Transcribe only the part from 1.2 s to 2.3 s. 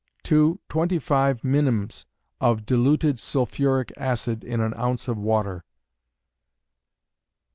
minims